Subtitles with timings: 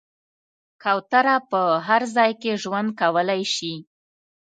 [0.83, 3.73] کوتره په هر ځای کې ژوند کولی شي.